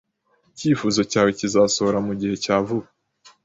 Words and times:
Icyifuzo 0.51 0.99
cyawe 1.11 1.31
kizasohora 1.39 1.99
mugihe 2.07 2.35
cya 2.43 2.55
vuba. 2.65 2.87